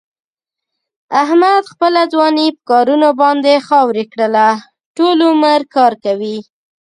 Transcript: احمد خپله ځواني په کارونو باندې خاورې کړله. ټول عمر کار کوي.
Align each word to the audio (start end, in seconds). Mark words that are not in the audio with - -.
احمد 1.23 1.61
خپله 1.71 2.01
ځواني 2.13 2.47
په 2.55 2.61
کارونو 2.69 3.09
باندې 3.21 3.63
خاورې 3.67 4.03
کړله. 4.11 4.49
ټول 4.97 5.17
عمر 5.29 5.59
کار 5.75 5.93
کوي. 6.03 6.37